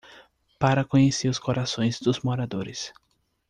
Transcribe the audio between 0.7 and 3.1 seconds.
conhecer os corações dos moradores